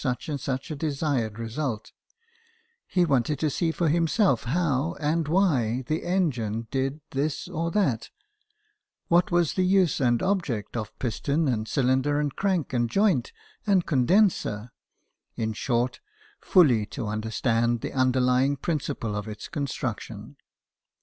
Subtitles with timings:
[0.03, 1.91] such and such a desired result:
[2.87, 8.09] he wanted to see for himself how and why the engine did this or that,
[9.09, 13.31] what was the use and object of piston and cylinder and crank and joint
[13.67, 14.71] and condenser
[15.35, 15.99] in short,
[16.39, 20.35] fully to understand the underlying principle of its construction.